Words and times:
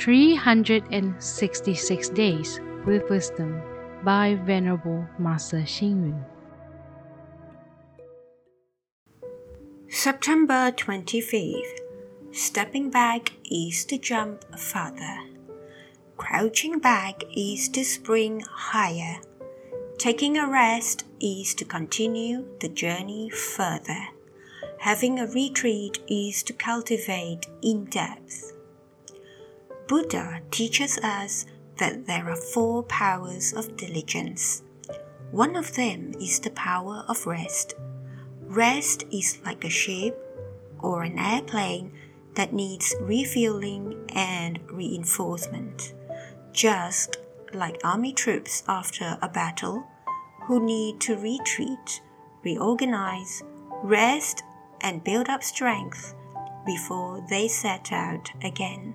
366 0.00 2.08
Days 2.08 2.58
with 2.86 3.08
Wisdom 3.10 3.60
by 4.02 4.34
Venerable 4.46 5.06
Master 5.18 5.58
Xing 5.58 6.08
Yun. 6.08 6.24
September 9.90 10.72
25th. 10.72 11.80
Stepping 12.32 12.88
back 12.88 13.32
is 13.50 13.84
to 13.84 13.98
jump 13.98 14.42
farther. 14.58 15.18
Crouching 16.16 16.78
back 16.78 17.22
is 17.36 17.68
to 17.68 17.84
spring 17.84 18.42
higher. 18.50 19.20
Taking 19.98 20.38
a 20.38 20.48
rest 20.48 21.04
is 21.20 21.52
to 21.56 21.66
continue 21.66 22.46
the 22.60 22.70
journey 22.70 23.28
further. 23.28 24.06
Having 24.78 25.20
a 25.20 25.26
retreat 25.26 25.98
is 26.08 26.42
to 26.44 26.54
cultivate 26.54 27.46
in 27.60 27.84
depth. 27.84 28.54
Buddha 29.90 30.40
teaches 30.52 30.98
us 30.98 31.46
that 31.78 32.06
there 32.06 32.30
are 32.30 32.36
four 32.36 32.84
powers 32.84 33.52
of 33.52 33.76
diligence. 33.76 34.62
One 35.32 35.56
of 35.56 35.74
them 35.74 36.14
is 36.20 36.38
the 36.38 36.50
power 36.50 37.04
of 37.08 37.26
rest. 37.26 37.74
Rest 38.42 39.04
is 39.10 39.40
like 39.44 39.64
a 39.64 39.68
ship 39.68 40.16
or 40.78 41.02
an 41.02 41.18
airplane 41.18 41.90
that 42.36 42.52
needs 42.52 42.94
refueling 43.00 44.08
and 44.14 44.60
reinforcement, 44.70 45.92
just 46.52 47.16
like 47.52 47.80
army 47.82 48.12
troops 48.12 48.62
after 48.68 49.18
a 49.20 49.28
battle 49.28 49.84
who 50.42 50.64
need 50.64 51.00
to 51.00 51.16
retreat, 51.16 52.00
reorganize, 52.44 53.42
rest, 53.82 54.44
and 54.82 55.02
build 55.02 55.28
up 55.28 55.42
strength 55.42 56.14
before 56.64 57.26
they 57.28 57.48
set 57.48 57.90
out 57.90 58.30
again. 58.44 58.94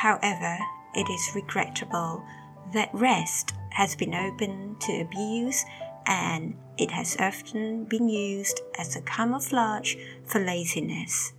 However, 0.00 0.58
it 0.94 1.10
is 1.10 1.34
regrettable 1.34 2.24
that 2.72 2.88
rest 2.94 3.52
has 3.68 3.94
been 3.94 4.14
open 4.14 4.76
to 4.80 5.02
abuse 5.02 5.66
and 6.06 6.56
it 6.78 6.90
has 6.90 7.18
often 7.18 7.84
been 7.84 8.08
used 8.08 8.62
as 8.78 8.96
a 8.96 9.02
camouflage 9.02 9.96
for 10.24 10.40
laziness. 10.40 11.34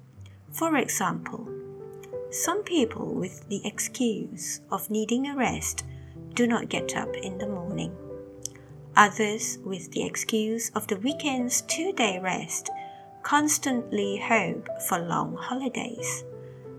For 0.52 0.78
example, 0.78 1.50
some 2.30 2.62
people 2.62 3.16
with 3.16 3.50
the 3.50 3.66
excuse 3.66 4.62
of 4.70 4.92
needing 4.92 5.25
a 5.25 5.36
rest 5.36 5.84
do 6.36 6.46
not 6.46 6.70
get 6.70 6.96
up 6.96 7.16
in 7.16 7.40
the 7.40 7.48
morning. 7.48 7.96
Others, 8.96 9.58
with 9.66 9.90
the 9.92 10.03
excuse 10.03 10.70
of 10.75 10.86
the 10.86 10.98
weekend's 10.98 11.62
two 11.64 11.94
day 11.94 12.20
rest, 12.20 12.70
constantly 13.23 14.18
hope 14.18 14.70
for 14.88 15.00
long 15.00 15.36
holidays. 15.36 16.23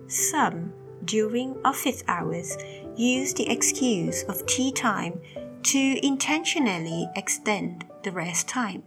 Some 0.06 0.74
during 1.04 1.56
office 1.64 2.02
hours 2.08 2.56
use 2.96 3.34
the 3.34 3.50
excuse 3.50 4.22
of 4.24 4.46
tea 4.46 4.72
time 4.72 5.20
to 5.62 6.06
intentionally 6.06 7.08
extend 7.16 7.84
the 8.02 8.12
rest 8.12 8.48
time. 8.48 8.82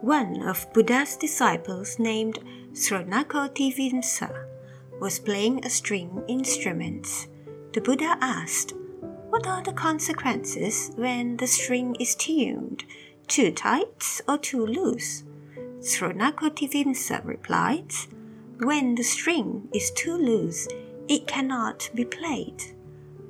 One 0.00 0.42
of 0.42 0.72
Buddha's 0.72 1.16
disciples, 1.16 1.98
named 1.98 2.38
Sronakottivimsa, 2.72 4.46
was 5.00 5.18
playing 5.18 5.64
a 5.64 5.70
string 5.70 6.22
instrument. 6.28 7.28
The 7.72 7.80
Buddha 7.80 8.16
asked, 8.20 8.72
What 9.30 9.46
are 9.46 9.62
the 9.62 9.72
consequences 9.72 10.92
when 10.96 11.36
the 11.36 11.46
string 11.46 11.96
is 12.00 12.14
tuned? 12.14 12.84
Too 13.26 13.50
tight 13.50 14.20
or 14.26 14.38
too 14.38 14.66
loose? 14.66 15.24
Sronakottivimsa 15.80 17.24
replied, 17.24 17.92
when 18.60 18.94
the 18.96 19.04
string 19.04 19.68
is 19.72 19.90
too 19.92 20.16
loose, 20.16 20.66
it 21.08 21.26
cannot 21.26 21.88
be 21.94 22.04
played. 22.04 22.62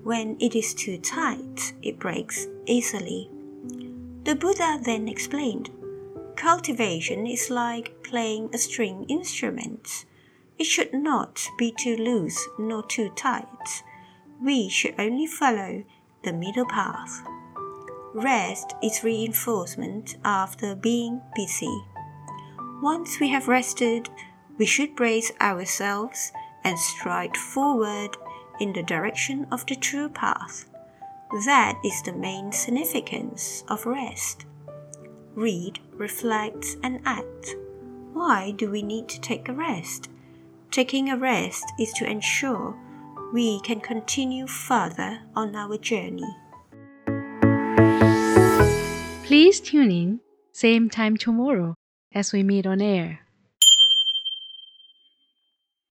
When 0.02 0.36
it 0.40 0.54
is 0.54 0.72
too 0.74 0.98
tight, 0.98 1.74
it 1.82 1.98
breaks 1.98 2.46
easily. 2.66 3.30
The 4.24 4.34
Buddha 4.34 4.80
then 4.82 5.08
explained 5.08 5.70
cultivation 6.36 7.26
is 7.26 7.50
like 7.50 8.02
playing 8.04 8.48
a 8.54 8.58
string 8.58 9.04
instrument. 9.08 10.06
It 10.58 10.64
should 10.64 10.94
not 10.94 11.46
be 11.58 11.74
too 11.76 11.96
loose 11.96 12.48
nor 12.58 12.86
too 12.86 13.10
tight. 13.16 13.82
We 14.42 14.68
should 14.68 14.94
only 14.98 15.26
follow 15.26 15.84
the 16.22 16.32
middle 16.32 16.66
path. 16.66 17.22
Rest 18.14 18.74
is 18.82 19.04
reinforcement 19.04 20.16
after 20.24 20.74
being 20.74 21.20
busy. 21.34 21.82
Once 22.80 23.18
we 23.20 23.28
have 23.28 23.48
rested, 23.48 24.08
we 24.58 24.66
should 24.66 24.94
brace 24.96 25.32
ourselves 25.40 26.32
and 26.64 26.78
stride 26.78 27.36
forward 27.36 28.16
in 28.60 28.72
the 28.72 28.82
direction 28.82 29.46
of 29.50 29.64
the 29.66 29.76
true 29.76 30.08
path. 30.08 30.66
That 31.46 31.78
is 31.84 32.02
the 32.02 32.12
main 32.12 32.52
significance 32.52 33.64
of 33.68 33.86
rest. 33.86 34.44
Read, 35.34 35.78
reflect, 35.92 36.66
and 36.82 37.00
act. 37.04 37.54
Why 38.12 38.50
do 38.50 38.70
we 38.70 38.82
need 38.82 39.08
to 39.10 39.20
take 39.20 39.48
a 39.48 39.52
rest? 39.52 40.10
Taking 40.70 41.10
a 41.10 41.16
rest 41.16 41.64
is 41.78 41.92
to 41.94 42.10
ensure 42.10 42.76
we 43.32 43.60
can 43.60 43.80
continue 43.80 44.46
further 44.46 45.20
on 45.36 45.54
our 45.54 45.78
journey. 45.78 46.36
Please 49.24 49.60
tune 49.60 49.90
in, 49.90 50.20
same 50.52 50.90
time 50.90 51.16
tomorrow 51.16 51.74
as 52.12 52.32
we 52.32 52.42
meet 52.42 52.66
on 52.66 52.80
air. 52.80 53.20